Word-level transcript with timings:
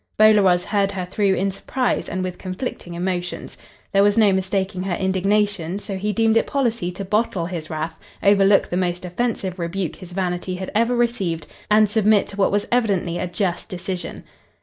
Bolaroz 0.17 0.63
heard 0.63 0.91
her 0.93 1.05
through 1.05 1.35
in 1.35 1.51
surprise 1.51 2.09
and 2.09 2.23
with 2.23 2.39
conflicting 2.39 2.95
emotions. 2.95 3.55
There 3.91 4.01
was 4.01 4.17
no 4.17 4.33
mistaking 4.33 4.81
her 4.81 4.95
indignation, 4.95 5.77
so 5.77 5.95
he 5.95 6.11
deemed 6.11 6.37
it 6.37 6.47
policy 6.47 6.91
to 6.93 7.05
bottle 7.05 7.45
his 7.45 7.69
wrath, 7.69 7.99
overlook 8.23 8.67
the 8.69 8.77
most 8.77 9.05
offensive 9.05 9.59
rebuke 9.59 9.97
his 9.97 10.13
vanity 10.13 10.55
had 10.55 10.71
ever 10.73 10.95
received, 10.95 11.45
and 11.69 11.87
submit 11.87 12.25
to 12.29 12.35
what 12.35 12.51
was 12.51 12.65
evidently 12.71 13.19
a 13.19 13.27
just 13.27 13.69
decision. 13.69 14.23